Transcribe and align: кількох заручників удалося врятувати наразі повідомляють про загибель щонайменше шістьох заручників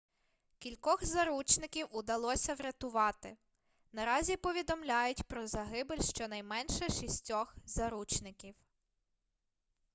кількох 0.59 1.05
заручників 1.05 1.87
удалося 1.91 2.53
врятувати 2.53 3.37
наразі 3.93 4.37
повідомляють 4.37 5.23
про 5.23 5.47
загибель 5.47 5.99
щонайменше 6.01 6.89
шістьох 6.89 7.55
заручників 7.65 8.55